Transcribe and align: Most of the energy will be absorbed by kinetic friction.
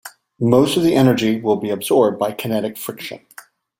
Most 0.39 0.77
of 0.77 0.83
the 0.83 0.95
energy 0.95 1.39
will 1.39 1.57
be 1.57 1.69
absorbed 1.69 2.17
by 2.17 2.31
kinetic 2.31 2.75
friction. 2.75 3.19